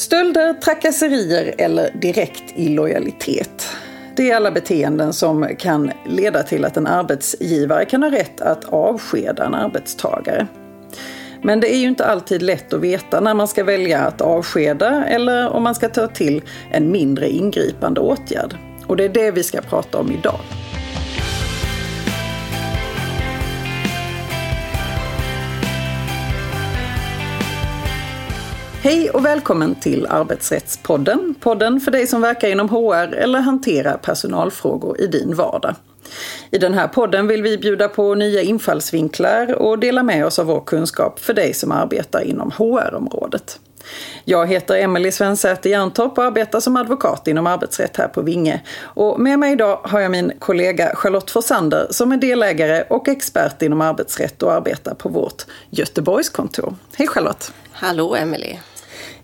[0.00, 3.68] Stölder, trakasserier eller direkt illojalitet.
[4.16, 8.64] Det är alla beteenden som kan leda till att en arbetsgivare kan ha rätt att
[8.64, 10.46] avskeda en arbetstagare.
[11.42, 15.04] Men det är ju inte alltid lätt att veta när man ska välja att avskeda
[15.04, 18.56] eller om man ska ta till en mindre ingripande åtgärd.
[18.86, 20.40] Och det är det vi ska prata om idag.
[28.82, 31.34] Hej och välkommen till Arbetsrättspodden.
[31.40, 35.74] Podden för dig som verkar inom HR eller hanterar personalfrågor i din vardag.
[36.50, 40.46] I den här podden vill vi bjuda på nya infallsvinklar och dela med oss av
[40.46, 43.60] vår kunskap för dig som arbetar inom HR-området.
[44.24, 48.60] Jag heter Emelie Svensäter Jerntorp och arbetar som advokat inom arbetsrätt här på Vinge.
[48.82, 53.62] Och med mig idag har jag min kollega Charlotte Forsander som är delägare och expert
[53.62, 56.74] inom arbetsrätt och arbetar på vårt Göteborgskontor.
[56.96, 57.52] Hej Charlotte!
[57.72, 58.58] Hallå Emelie!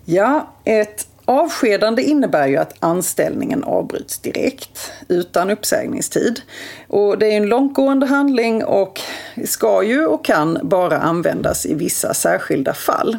[0.09, 6.41] Ja, ett avskedande innebär ju att anställningen avbryts direkt utan uppsägningstid.
[6.87, 9.01] Och det är en långtgående handling och
[9.45, 13.17] ska ju och kan bara användas i vissa särskilda fall.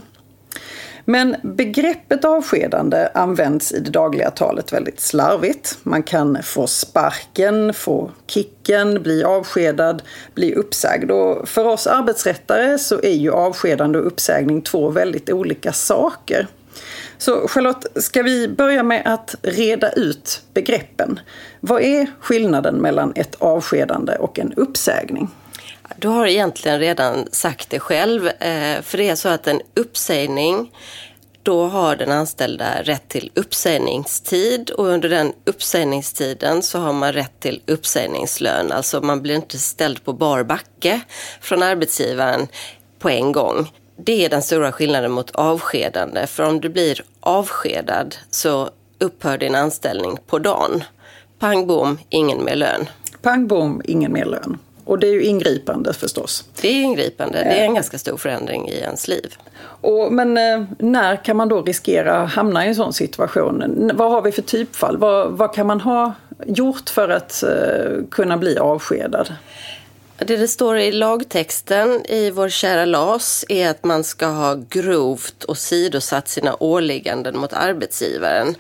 [1.05, 5.79] Men begreppet avskedande används i det dagliga talet väldigt slarvigt.
[5.83, 10.03] Man kan få sparken, få kicken, bli avskedad,
[10.35, 11.11] bli uppsagd.
[11.11, 16.47] Och för oss arbetsrättare så är ju avskedande och uppsägning två väldigt olika saker.
[17.19, 21.21] Så Charlotte, ska vi börja med att reda ut begreppen?
[21.61, 25.29] Vad är skillnaden mellan ett avskedande och en uppsägning?
[25.97, 30.73] Du har egentligen redan sagt det själv, eh, för det är så att en uppsägning
[31.43, 37.41] då har den anställda rätt till uppsägningstid och under den uppsägningstiden så har man rätt
[37.41, 38.73] till uppsägningslön.
[38.73, 41.01] Alltså man blir inte ställd på bar backe
[41.41, 42.49] från arbetsgivaren
[42.99, 43.69] på en gång.
[44.01, 46.27] Det är den stora skillnaden mot avskedande.
[46.27, 50.85] För om du blir avskedad så upphör din anställning på dagen.
[51.39, 52.89] Pang bom, ingen mer lön.
[53.23, 54.59] Pang bom, ingen mer lön.
[54.85, 56.45] Och det är ju ingripande förstås.
[56.61, 57.39] Det är ingripande.
[57.39, 59.35] Det är en ganska stor förändring i ens liv.
[59.81, 63.91] Och, men eh, när kan man då riskera att hamna i en sån situation?
[63.95, 64.97] Vad har vi för typfall?
[64.97, 66.15] Vad, vad kan man ha
[66.47, 69.35] gjort för att uh, kunna bli avskedad?
[70.21, 75.45] Det det står i lagtexten i vår kära LAS är att man ska ha grovt
[75.49, 78.55] åsidosatt sina åligganden mot arbetsgivaren.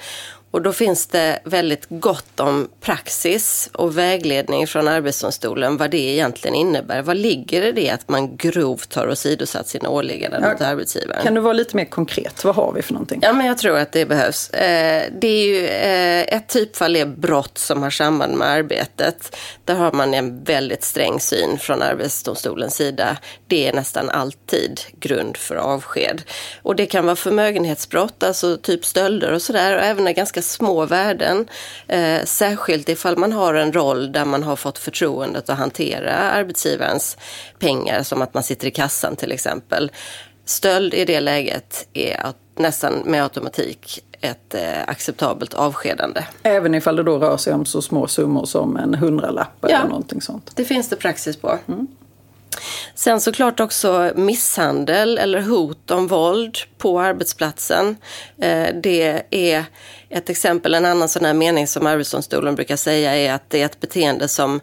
[0.50, 6.54] Och då finns det väldigt gott om praxis och vägledning från Arbetsdomstolen vad det egentligen
[6.54, 7.02] innebär.
[7.02, 11.22] Vad ligger i det att man grovt har åsidosatt sina åligganden ja, mot arbetsgivaren?
[11.22, 12.44] Kan du vara lite mer konkret?
[12.44, 13.20] Vad har vi för någonting?
[13.22, 14.50] Ja, men jag tror att det behövs.
[14.50, 19.36] Eh, det är ju, eh, ett typfall är brott som har samband med arbetet.
[19.64, 23.16] Där har man en väldigt sträng syn från Arbetsdomstolens sida.
[23.46, 26.22] Det är nästan alltid grund för avsked.
[26.62, 29.76] Och det kan vara förmögenhetsbrott, alltså typ stölder och sådär.
[29.76, 31.48] Och även ganska ganska små värden.
[31.88, 37.16] Eh, särskilt ifall man har en roll där man har fått förtroendet att hantera arbetsgivarens
[37.58, 39.90] pengar, som att man sitter i kassan till exempel.
[40.44, 46.24] Stöld i det läget är att nästan med automatik ett eh, acceptabelt avskedande.
[46.42, 49.88] Även ifall det då rör sig om så små summor som en hundralapp ja, eller
[49.88, 50.50] någonting sånt?
[50.54, 51.58] det finns det praxis på.
[51.68, 51.86] Mm.
[52.94, 57.96] Sen såklart också misshandel eller hot om våld på arbetsplatsen.
[58.38, 59.64] Eh, det är
[60.10, 63.64] ett exempel, en annan sån här mening som Arbetsdomstolen brukar säga är att det är
[63.64, 64.60] ett beteende som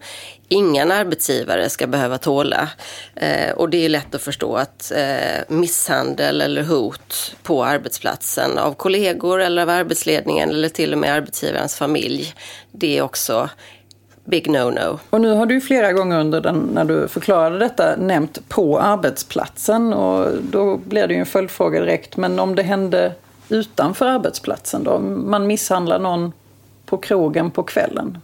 [0.48, 2.70] ingen arbetsgivare ska behöva tåla.
[3.16, 8.74] Eh, och det är lätt att förstå att eh, misshandel eller hot på arbetsplatsen av
[8.74, 12.34] kollegor eller av arbetsledningen eller till och med arbetsgivarens familj,
[12.72, 13.50] det är också
[14.26, 15.00] big no-no.
[15.10, 19.94] Och nu har du flera gånger under den, när du förklarade detta nämnt på arbetsplatsen
[19.94, 22.18] och då blir det ju en följdfråga direkt.
[22.18, 23.12] Men om det hände
[23.50, 25.00] utanför arbetsplatsen då?
[25.00, 26.34] Man misshandlar någon
[26.86, 28.18] på krogen på kvällen?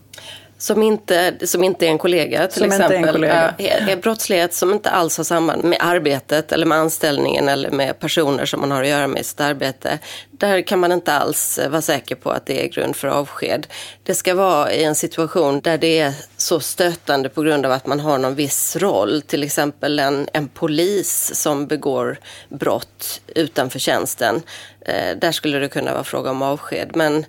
[0.61, 2.97] Som inte, som inte är en kollega till som exempel.
[2.97, 3.53] Inte är en kollega.
[3.91, 8.45] Är brottslighet som inte alls har samband med arbetet eller med anställningen eller med personer
[8.45, 9.99] som man har att göra med i sitt arbete.
[10.31, 13.67] Där kan man inte alls vara säker på att det är grund för avsked.
[14.03, 17.85] Det ska vara i en situation där det är så stötande på grund av att
[17.85, 19.21] man har någon viss roll.
[19.21, 22.17] Till exempel en, en polis som begår
[22.49, 24.41] brott utanför tjänsten.
[24.85, 26.91] Eh, där skulle det kunna vara fråga om avsked.
[26.95, 27.25] Men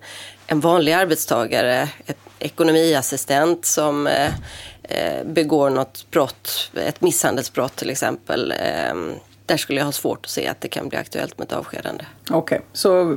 [0.46, 1.88] en vanlig arbetstagare,
[2.43, 4.33] ekonomiassistent som eh,
[4.83, 8.53] eh, begår något brott, ett misshandelsbrott till exempel.
[8.53, 8.94] Eh,
[9.47, 12.05] där skulle jag ha svårt att se att det kan bli aktuellt med ett avskedande.
[12.31, 12.61] Okej, okay.
[12.73, 13.17] så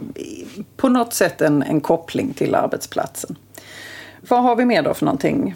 [0.77, 3.35] på något sätt en, en koppling till arbetsplatsen.
[4.21, 5.55] Vad har vi mer då för någonting?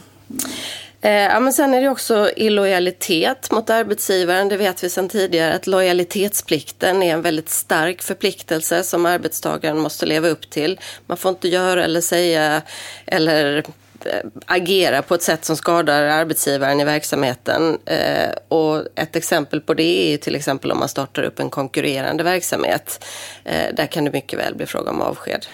[1.01, 4.49] Eh, ja, men sen är det också illojalitet mot arbetsgivaren.
[4.49, 10.05] Det vet vi sedan tidigare att lojalitetsplikten är en väldigt stark förpliktelse som arbetstagaren måste
[10.05, 10.79] leva upp till.
[11.05, 12.61] Man får inte göra eller säga
[13.05, 13.57] eller
[14.05, 17.77] eh, agera på ett sätt som skadar arbetsgivaren i verksamheten.
[17.85, 22.23] Eh, och ett exempel på det är till exempel om man startar upp en konkurrerande
[22.23, 23.05] verksamhet.
[23.43, 25.45] Eh, där kan det mycket väl bli fråga om avsked.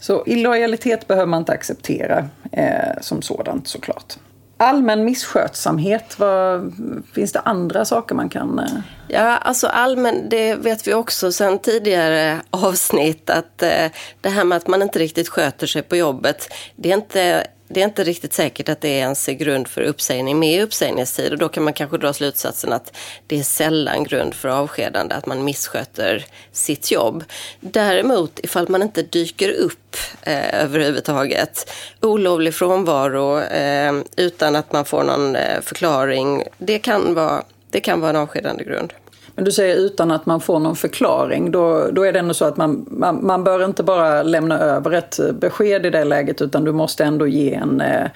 [0.00, 4.16] Så illojalitet behöver man inte acceptera eh, som sådant såklart.
[4.62, 6.72] Allmän misskötsamhet, vad,
[7.14, 8.58] finns det andra saker man kan...
[8.58, 8.66] Eh?
[9.08, 14.56] Ja, alltså allmän, det vet vi också sedan tidigare avsnitt att eh, det här med
[14.56, 18.32] att man inte riktigt sköter sig på jobbet, det är inte det är inte riktigt
[18.32, 21.98] säkert att det ens är grund för uppsägning med uppsägningstid och då kan man kanske
[21.98, 22.96] dra slutsatsen att
[23.26, 27.24] det är sällan grund för avskedande att man missköter sitt jobb.
[27.60, 31.70] Däremot ifall man inte dyker upp eh, överhuvudtaget,
[32.00, 38.00] olovlig frånvaro eh, utan att man får någon eh, förklaring, det kan vara det kan
[38.00, 38.92] vara en avskedande grund.
[39.34, 41.50] Men du säger utan att man får någon förklaring.
[41.50, 44.92] Då, då är det ändå så att man, man, man bör inte bara lämna över
[44.92, 48.10] ett besked i det läget utan du måste ändå ge, en, eh,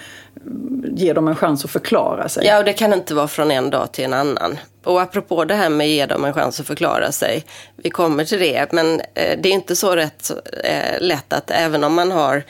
[0.85, 2.47] ge dem en chans att förklara sig.
[2.47, 4.59] Ja, och det kan inte vara från en dag till en annan.
[4.87, 7.45] Och apropå det här med att ge dem en chans att förklara sig.
[7.77, 10.31] Vi kommer till det, men eh, det är inte så rätt
[10.65, 12.43] eh, lätt att även om man har,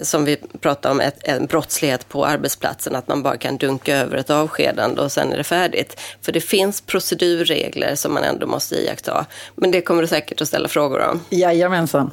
[0.00, 4.16] som vi pratade om, ett, en brottslighet på arbetsplatsen, att man bara kan dunka över
[4.16, 6.00] ett avskedande och sen är det färdigt.
[6.22, 9.26] För det finns procedurregler som man ändå måste iaktta.
[9.54, 11.20] Men det kommer du säkert att ställa frågor om.
[11.30, 12.10] Jajamensan.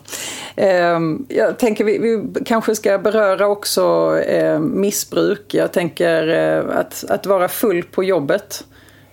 [0.55, 5.53] Ehm, jag tänker vi, vi kanske ska beröra också eh, missbruk.
[5.53, 8.63] Jag tänker eh, att, att vara full på jobbet.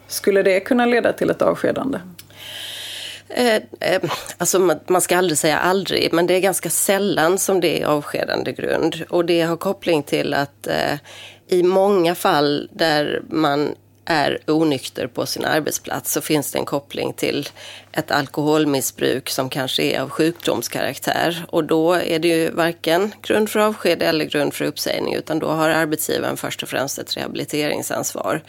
[0.08, 1.98] Skulle det kunna leda till ett avskedande?
[3.28, 4.02] Eh, eh,
[4.38, 8.52] alltså man ska aldrig säga aldrig, men det är ganska sällan som det är avskedande
[8.52, 9.04] grund.
[9.08, 10.98] Och det har koppling till att eh,
[11.48, 13.74] i många fall där man
[14.06, 17.48] är onykter på sin arbetsplats så finns det en koppling till
[17.92, 21.44] ett alkoholmissbruk som kanske är av sjukdomskaraktär.
[21.48, 25.48] Och då är det ju varken grund för avsked eller grund för uppsägning utan då
[25.48, 28.42] har arbetsgivaren först och främst ett rehabiliteringsansvar.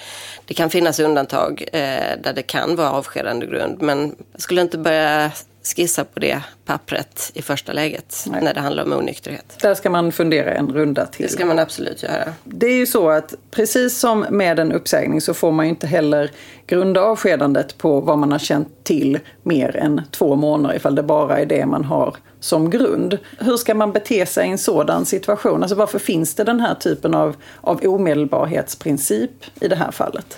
[0.45, 4.77] Det kan finnas undantag eh, där det kan vara avskedande grund men jag skulle inte
[4.77, 5.31] börja
[5.75, 8.43] skissa på det pappret i första läget Nej.
[8.43, 9.57] när det handlar om onykterhet.
[9.61, 11.25] Där ska man fundera en runda till.
[11.25, 12.33] Det ska man absolut göra.
[12.43, 15.87] Det är ju så att precis som med en uppsägning så får man ju inte
[15.87, 16.31] heller
[16.67, 21.39] grunda avskedandet på vad man har känt till mer än två månader ifall det bara
[21.39, 23.17] är det man har som grund.
[23.39, 25.63] Hur ska man bete sig i en sådan situation?
[25.63, 29.31] Alltså varför finns det den här typen av, av omedelbarhetsprincip
[29.61, 30.37] i det här fallet?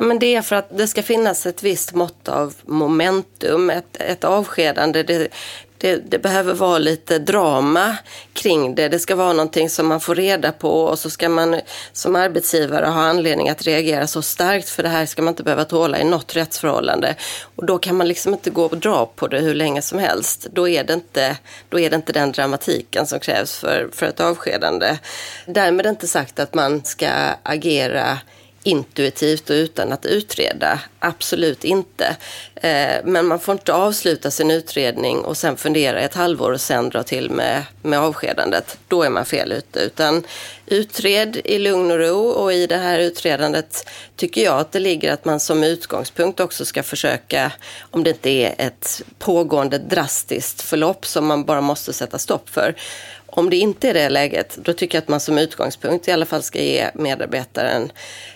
[0.00, 4.24] Men det är för att det ska finnas ett visst mått av momentum, ett, ett
[4.24, 5.02] avskedande.
[5.02, 5.32] Det,
[5.82, 7.96] det, det, behöver vara lite drama
[8.32, 8.88] kring det.
[8.88, 11.60] Det ska vara någonting som man får reda på och så ska man
[11.92, 15.64] som arbetsgivare ha anledning att reagera så starkt för det här ska man inte behöva
[15.64, 17.14] tåla i något rättsförhållande.
[17.56, 20.46] Och då kan man liksom inte gå och dra på det hur länge som helst.
[20.52, 21.36] Då är det inte,
[21.68, 24.98] då är det inte den dramatiken som krävs för, för ett avskedande.
[25.46, 27.08] Därmed inte sagt att man ska
[27.42, 28.18] agera
[28.62, 30.80] intuitivt och utan att utreda.
[30.98, 32.16] Absolut inte.
[32.54, 36.88] Eh, men man får inte avsluta sin utredning och sen fundera ett halvår och sen
[36.88, 38.78] dra till med, med avskedandet.
[38.88, 39.80] Då är man fel ute.
[39.80, 40.24] Utan
[40.66, 45.12] utred i lugn och ro och i det här utredandet tycker jag att det ligger
[45.12, 47.52] att man som utgångspunkt också ska försöka,
[47.90, 52.74] om det inte är ett pågående drastiskt förlopp som man bara måste sätta stopp för,
[53.34, 56.26] om det inte är det läget, då tycker jag att man som utgångspunkt i alla
[56.26, 57.92] fall ska ge medarbetaren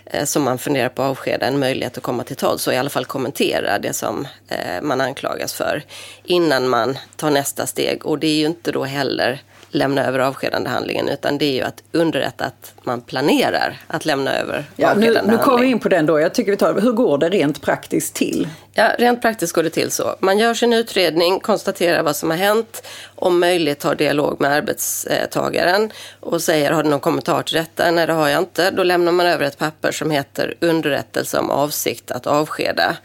[0.06, 2.76] eh, som man funderar på att avskeda en möjlighet att komma till tals och i
[2.76, 5.82] alla fall kommentera det som eh, man anklagas för
[6.24, 8.06] innan man tar nästa steg.
[8.06, 11.62] Och det är ju inte då heller lämna över avskedande handlingen utan det är ju
[11.62, 15.88] att underrätta att man planerar att lämna över ja, nu, nu kommer vi in på
[15.88, 16.20] den då.
[16.20, 18.48] Jag tycker vi tar, hur går det rent praktiskt till?
[18.74, 20.16] Ja, rent praktiskt går det till så.
[20.20, 25.92] Man gör sin utredning, konstaterar vad som har hänt, om möjligt har dialog med arbetstagaren
[26.20, 27.90] och säger har du någon kommentar till detta?
[27.90, 28.70] Nej, det har jag inte.
[28.70, 32.96] Då lämnar man över ett papper som heter underrättelse om avsikt att avskeda.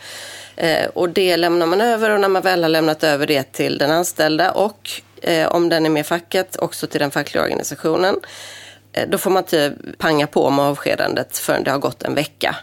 [0.55, 3.77] Eh, och det lämnar man över och när man väl har lämnat över det till
[3.77, 8.19] den anställda och Eh, om den är med i facket, också till den fackliga organisationen.
[8.93, 12.55] Eh, då får man inte panga på med avskedandet förrän det har gått en vecka.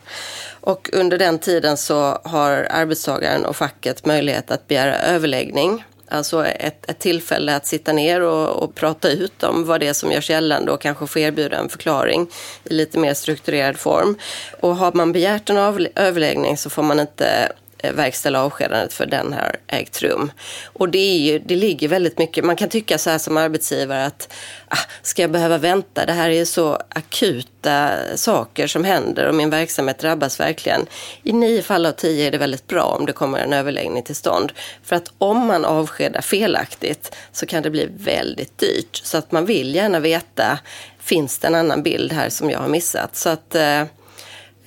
[0.60, 5.84] Och under den tiden så har arbetstagaren och facket möjlighet att begära överläggning.
[6.10, 9.92] Alltså ett, ett tillfälle att sitta ner och, och, prata ut om vad det är
[9.92, 12.30] som görs gällande och kanske få erbjuda en förklaring
[12.64, 14.18] i lite mer strukturerad form.
[14.60, 19.06] Och har man begärt en av, överläggning så får man inte Eh, verkställa avskedandet för
[19.06, 20.32] den har ägt rum.
[20.64, 24.06] Och det, är ju, det ligger väldigt mycket, man kan tycka så här som arbetsgivare
[24.06, 24.32] att
[24.68, 26.06] ah, ska jag behöva vänta?
[26.06, 30.86] Det här är så akuta saker som händer och min verksamhet drabbas verkligen.
[31.22, 34.16] I nio fall av tio är det väldigt bra om det kommer en överläggning till
[34.16, 34.52] stånd.
[34.82, 38.96] För att om man avskedar felaktigt så kan det bli väldigt dyrt.
[39.04, 40.58] Så att man vill gärna veta,
[41.00, 43.16] finns det en annan bild här som jag har missat?
[43.16, 43.86] Så att eh, Eh,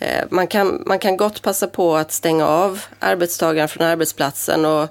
[0.01, 4.87] Eh, man kan, man kan gott passa på att stänga av arbetstagaren från arbetsplatsen och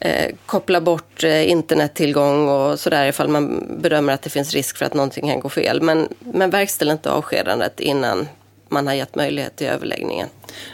[0.00, 4.84] eh, koppla bort eh, internettillgång och sådär ifall man bedömer att det finns risk för
[4.84, 5.82] att någonting kan gå fel.
[5.82, 8.28] Men, men verkställ inte avskedandet innan
[8.68, 10.28] man har gett möjlighet till överläggningen.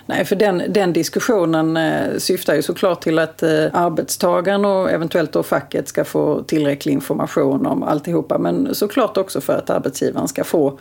[0.07, 5.33] Nej, för den, den diskussionen eh, syftar ju såklart till att eh, arbetstagaren och eventuellt
[5.33, 8.39] då facket ska få tillräcklig information om alltihopa.
[8.39, 10.79] Men såklart också för att arbetsgivaren ska få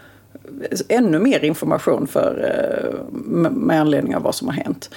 [0.87, 4.89] ännu mer information för, eh, med anledning av vad som har hänt.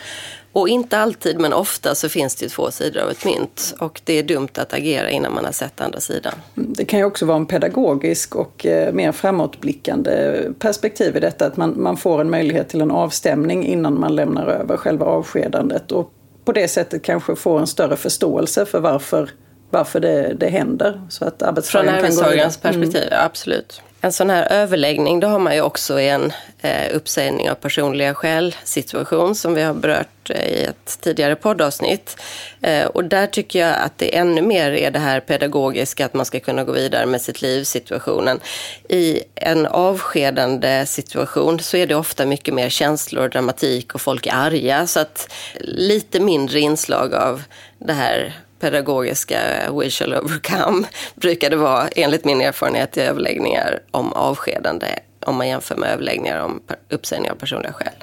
[0.52, 3.75] Och inte alltid, men ofta så finns det två sidor av ett mynt.
[3.78, 6.32] Och det är dumt att agera innan man har sett andra sidan.
[6.56, 11.47] Mm, det kan ju också vara en pedagogisk och eh, mer framåtblickande perspektiv i detta.
[11.47, 15.92] Att man, man får en möjlighet till en avstämning innan man lämnar över själva avskedandet.
[15.92, 16.12] Och
[16.44, 19.30] på det sättet kanske få en större förståelse för varför,
[19.71, 21.02] varför det, det händer.
[21.09, 23.26] Så att Från arbetstagarens perspektiv, mm.
[23.26, 23.82] absolut.
[24.04, 28.56] En sån här överläggning, då har man ju också en eh, uppsägning av personliga skäl
[28.64, 32.16] situation som vi har berört eh, i ett tidigare poddavsnitt.
[32.61, 36.26] Eh, och där tycker jag att det ännu mer är det här pedagogiska, att man
[36.26, 38.40] ska kunna gå vidare med sitt liv situationen.
[38.88, 44.35] I en avskedande situation så är det ofta mycket mer känslor, dramatik och folk är
[44.35, 44.87] arga.
[44.87, 47.42] Så att lite mindre inslag av
[47.78, 49.38] det här pedagogiska
[49.73, 54.87] We shall overcome brukar det vara, enligt min erfarenhet, i överläggningar om avskedande
[55.26, 57.95] om man jämför med överläggningar om uppsägning av personliga skäl.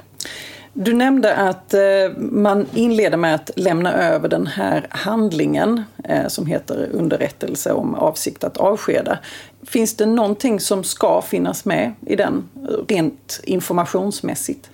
[0.72, 1.80] Du nämnde att eh,
[2.18, 8.44] man inleder med att lämna över den här handlingen eh, som heter underrättelse om avsikt
[8.44, 9.18] att avskeda.
[9.66, 12.48] Finns det någonting som ska finnas med i den
[12.88, 14.70] rent informationsmässigt?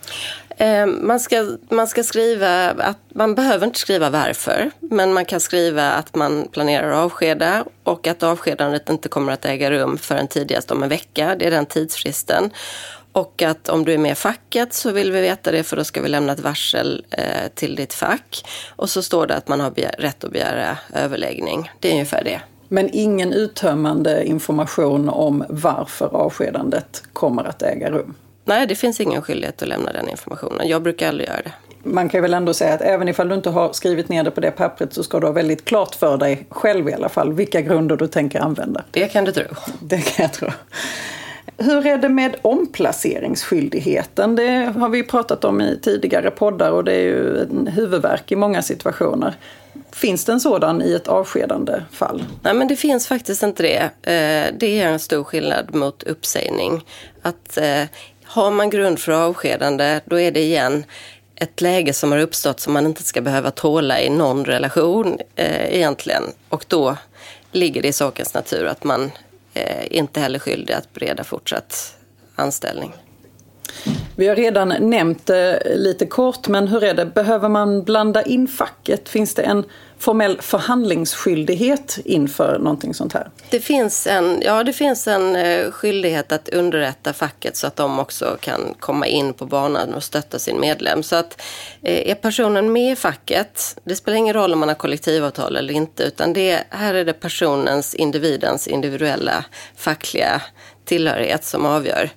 [0.57, 5.41] Eh, man ska, man ska skriva att man behöver inte skriva varför, men man kan
[5.41, 10.29] skriva att man planerar att avskeda och att avskedandet inte kommer att äga rum förrän
[10.29, 11.37] tidigast om en vecka.
[11.39, 12.51] Det är den tidsfristen.
[13.17, 15.85] Och att om du är med i facket så vill vi veta det för då
[15.85, 18.45] ska vi lämna ett varsel eh, till ditt fack.
[18.77, 21.71] Och så står det att man har rätt att begära överläggning.
[21.81, 22.41] Det är ungefär det.
[22.69, 28.15] Men ingen uttömmande information om varför avskedandet kommer att äga rum?
[28.45, 30.69] Nej, det finns ingen skyldighet att lämna den informationen.
[30.69, 31.53] Jag brukar aldrig göra det.
[31.83, 34.41] Man kan väl ändå säga att även ifall du inte har skrivit ner det på
[34.41, 37.61] det pappret så ska du ha väldigt klart för dig själv i alla fall vilka
[37.61, 38.85] grunder du tänker använda.
[38.91, 39.45] Det kan du tro.
[39.81, 40.49] Det kan jag tro.
[41.59, 44.37] Hur är det med omplaceringsskyldigheten?
[44.37, 48.37] Det har vi pratat om i tidigare poddar och det är ju en huvudvärk i
[48.37, 49.35] många situationer.
[49.93, 52.25] Finns det en sådan i ett avskedande fall?
[52.43, 53.83] Nej, men det finns faktiskt inte det.
[54.13, 56.85] Eh, det är en stor skillnad mot uppsägning.
[57.23, 57.83] Att eh,
[58.25, 60.85] har man grund för avskedande, då är det igen
[61.37, 65.75] ett läge som har uppstått som man inte ska behöva tåla i någon relation eh,
[65.77, 66.23] egentligen.
[66.49, 66.97] Och då
[67.53, 69.11] ligger det i sakens natur att man
[69.57, 71.97] Eh, inte heller skyldig att bereda fortsatt
[72.35, 72.93] anställning.
[74.19, 77.07] Vi har redan nämnt det lite kort, men hur är det?
[77.07, 79.09] Behöver man blanda in facket?
[79.09, 79.65] Finns det en
[79.99, 83.31] formell förhandlingsskyldighet inför någonting sånt här?
[83.51, 87.99] Det finns en, ja, det finns en eh, skyldighet att underrätta facket så att de
[87.99, 91.03] också kan komma in på banan och stötta sin medlem.
[91.03, 91.43] Så att
[91.83, 95.75] eh, är personen med i facket, det spelar ingen roll om man har kollektivavtal eller
[95.75, 99.45] inte, utan det, här är det personens, individens individuella
[99.77, 100.43] fackliga
[100.85, 102.11] tillhörighet som avgör.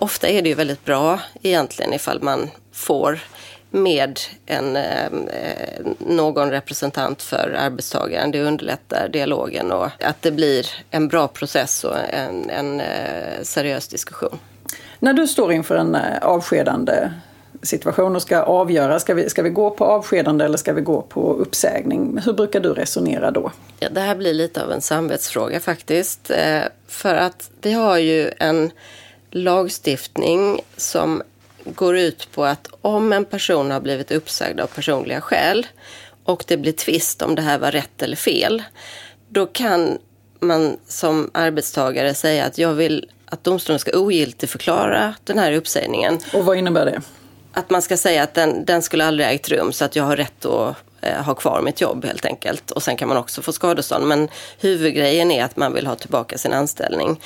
[0.00, 3.20] Ofta är det ju väldigt bra egentligen ifall man får
[3.70, 5.10] med en, eh,
[5.98, 8.30] någon representant för arbetstagaren.
[8.30, 13.88] Det underlättar dialogen och att det blir en bra process och en, en eh, seriös
[13.88, 14.38] diskussion.
[14.98, 17.10] När du står inför en eh, avskedande
[17.62, 21.02] situation och ska avgöra, ska vi, ska vi gå på avskedande eller ska vi gå
[21.02, 22.18] på uppsägning?
[22.24, 23.52] Hur brukar du resonera då?
[23.80, 26.30] Ja, det här blir lite av en samvetsfråga faktiskt.
[26.88, 28.70] För att vi har ju en
[29.30, 31.22] lagstiftning som
[31.64, 35.66] går ut på att om en person har blivit uppsagd av personliga skäl
[36.24, 38.62] och det blir tvist om det här var rätt eller fel,
[39.28, 39.98] då kan
[40.40, 46.18] man som arbetstagare säga att jag vill att domstolen ska ogiltigförklara den här uppsägningen.
[46.32, 47.02] Och vad innebär det?
[47.52, 50.16] Att man ska säga att den, den skulle aldrig ägt rum så att jag har
[50.16, 52.70] rätt att eh, ha kvar mitt jobb helt enkelt.
[52.70, 54.06] Och sen kan man också få skadestånd.
[54.06, 57.20] Men huvudgrejen är att man vill ha tillbaka sin anställning.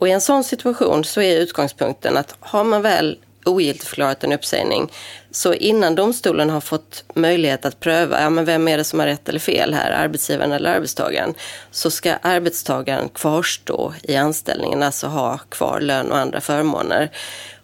[0.00, 4.92] Och i en sån situation så är utgångspunkten att har man väl ogiltigförklarat en uppsägning.
[5.30, 9.06] Så innan domstolen har fått möjlighet att pröva, ja, men vem är det som har
[9.06, 11.34] rätt eller fel här, arbetsgivaren eller arbetstagaren,
[11.70, 17.10] så ska arbetstagaren kvarstå i anställningen, alltså ha kvar lön och andra förmåner.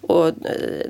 [0.01, 0.35] Och eh,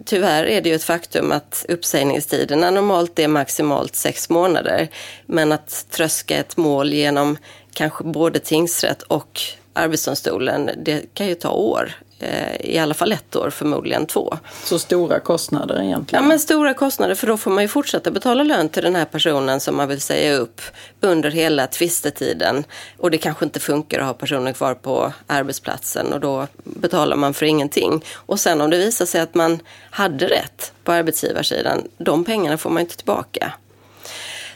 [0.05, 4.89] tyvärr är det ju ett faktum att uppsägningstiderna normalt är maximalt sex månader.
[5.27, 7.39] Men att tröska ett mål genom
[7.73, 9.41] kanske både tingsrätt och
[9.81, 11.93] Arbetsdomstolen, det kan ju ta år.
[12.23, 14.39] Eh, I alla fall ett år, förmodligen två.
[14.65, 16.23] Så stora kostnader egentligen?
[16.23, 19.05] Ja, men stora kostnader för då får man ju fortsätta betala lön till den här
[19.05, 20.61] personen som man vill säga upp
[21.01, 22.65] under hela tvistetiden.
[22.99, 27.35] Och det kanske inte funkar att ha personen kvar på arbetsplatsen och då betalar man
[27.35, 28.05] för ingenting.
[28.15, 29.61] Och sen om det visar sig att man
[29.91, 33.53] hade rätt på arbetsgivarsidan, de pengarna får man inte tillbaka.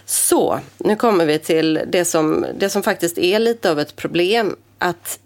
[0.06, 4.56] Så, nu kommer vi till det som, det som faktiskt är lite av ett problem.
[4.84, 5.18] Att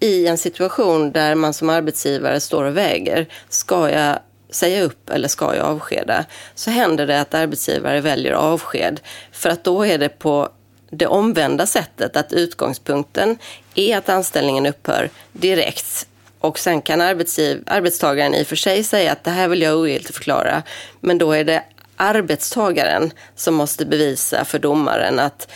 [0.00, 4.18] i en situation där man som arbetsgivare står och väger, ska jag
[4.50, 6.24] säga upp eller ska jag avskeda?
[6.54, 9.00] Så händer det att arbetsgivare väljer avsked
[9.32, 10.48] för att då är det på
[10.90, 13.38] det omvända sättet att utgångspunkten
[13.74, 16.06] är att anställningen upphör direkt
[16.38, 20.62] och sen kan arbetstagaren i och för sig säga att det här vill jag ogiltigförklara
[21.00, 21.64] men då är det
[21.96, 25.48] arbetstagaren som måste bevisa för domaren att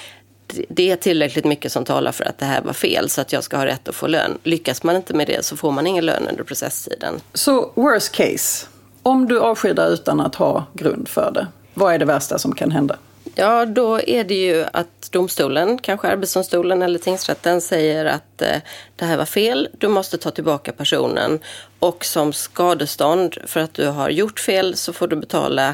[0.69, 3.45] det är tillräckligt mycket som talar för att det här var fel så att jag
[3.45, 4.39] ska ha rätt att få lön.
[4.43, 7.15] Lyckas man inte med det så får man ingen lön under processtiden.
[7.35, 8.67] Så worst case,
[9.03, 12.71] om du avskedar utan att ha grund för det, vad är det värsta som kan
[12.71, 12.97] hända?
[13.39, 18.57] Ja, då är det ju att domstolen, kanske Arbetsdomstolen eller tingsrätten säger att eh,
[18.97, 21.39] det här var fel, du måste ta tillbaka personen.
[21.79, 25.69] Och som skadestånd för att du har gjort fel så får du betala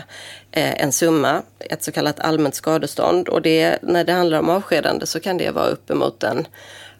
[0.51, 3.29] eh, en summa, ett så kallat allmänt skadestånd.
[3.29, 6.47] Och det, när det handlar om avskedande så kan det vara uppemot en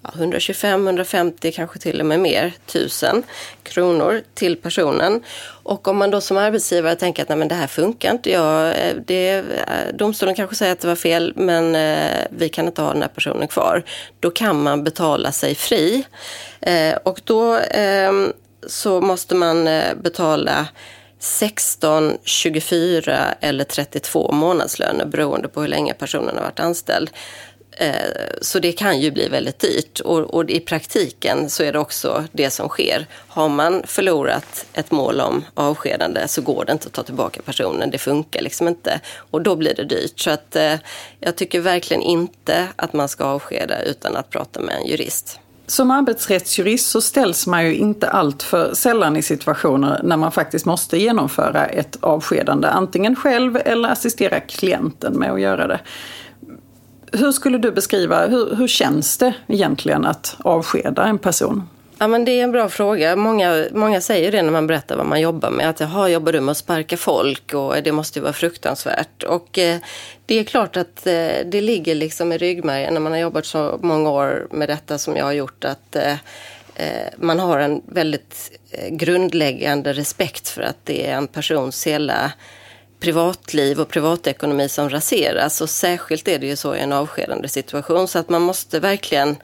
[0.09, 3.23] 125, 150, kanske till och med mer, tusen
[3.63, 5.23] kronor till personen.
[5.63, 8.67] Och om man då som arbetsgivare tänker att Nej, men det här funkar inte, jag,
[8.67, 12.83] eh, det, eh, domstolen kanske säger att det var fel men eh, vi kan inte
[12.83, 13.83] ha den här personen kvar.
[14.21, 16.05] Då kan man betala sig fri.
[16.61, 18.13] Eh, och då eh,
[18.67, 20.67] så måste man eh, betala
[21.19, 27.11] 16, 24 eller 32 månadslöner beroende på hur länge personen har varit anställd.
[27.77, 27.95] Eh,
[28.41, 32.25] så det kan ju bli väldigt dyrt och, och, i praktiken så är det också
[32.33, 33.07] det som sker.
[33.29, 37.91] Har man förlorat ett mål om avskedande så går det inte att ta tillbaka personen.
[37.91, 40.21] Det funkar liksom inte och då blir det dyrt.
[40.21, 40.75] Så att, eh,
[41.21, 45.39] jag tycker verkligen inte att man ska avskeda utan att prata med en jurist.
[45.67, 50.67] Som arbetsrättsjurist så ställs man ju inte allt för sällan i situationer när man faktiskt
[50.67, 55.81] måste genomföra ett avskedande, antingen själv eller assistera klienten med att göra det.
[57.13, 61.69] Hur skulle du beskriva, hur, hur känns det egentligen att avskeda en person?
[61.99, 63.17] Ja, men det är en bra fråga.
[63.17, 65.69] Många, många säger det när man berättar vad man jobbar med.
[65.69, 67.55] Att jaha, jobbar du med att sparka folk?
[67.55, 69.23] Och det måste ju vara fruktansvärt.
[69.23, 69.79] Och eh,
[70.27, 73.79] det är klart att eh, det ligger liksom i ryggmärgen när man har jobbat så
[73.83, 75.65] många år med detta som jag har gjort.
[75.65, 76.13] Att eh,
[76.75, 82.33] eh man har en väldigt eh, grundläggande respekt för att det är en persons hela
[83.03, 85.61] privatliv och privatekonomi som raseras.
[85.61, 88.09] Och särskilt är det ju så i en avskedande situation.
[88.09, 89.37] Så att man måste verkligen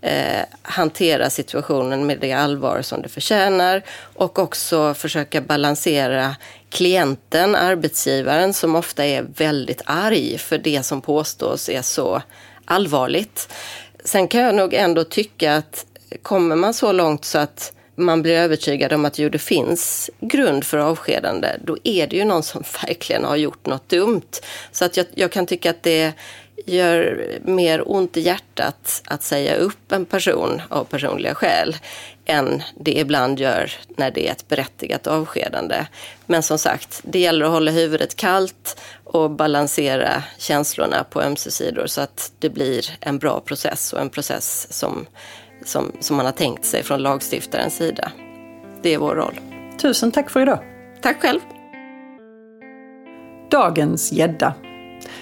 [0.00, 3.82] eh, hantera situationen med det allvar som det förtjänar
[4.14, 6.36] och också försöka balansera
[6.70, 12.22] klienten, arbetsgivaren, som ofta är väldigt arg för det som påstås är så
[12.64, 13.52] allvarligt.
[14.04, 15.86] Sen kan jag nog ändå tycka att
[16.22, 20.78] kommer man så långt så att man blir övertygad om att det finns grund för
[20.78, 24.30] avskedande, då är det ju någon som verkligen har gjort något dumt.
[24.72, 26.12] Så att jag, jag kan tycka att det
[26.66, 31.76] gör mer ont i hjärtat att säga upp en person av personliga skäl
[32.24, 35.86] än det ibland gör när det är ett berättigat avskedande.
[36.26, 41.86] Men som sagt, det gäller att hålla huvudet kallt och balansera känslorna på ömse sidor
[41.86, 45.06] så att det blir en bra process och en process som
[45.68, 48.12] som, som man har tänkt sig från lagstiftarens sida.
[48.82, 49.40] Det är vår roll.
[49.78, 50.58] Tusen tack för idag.
[51.00, 51.40] Tack själv.
[53.50, 54.54] Dagens gädda.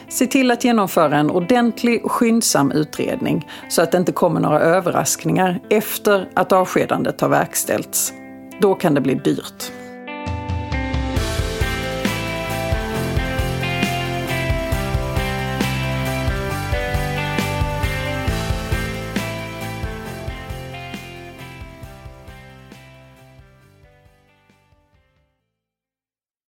[0.09, 4.61] Se till att genomföra en ordentlig och skyndsam utredning så att det inte kommer några
[4.61, 8.13] överraskningar efter att avskedandet har verkställts.
[8.61, 9.73] Då kan det bli dyrt.